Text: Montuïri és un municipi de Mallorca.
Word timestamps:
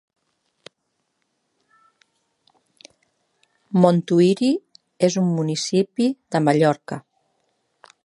Montuïri 3.83 4.51
és 5.09 5.21
un 5.25 5.33
municipi 5.39 6.13
de 6.37 6.47
Mallorca. 6.49 7.03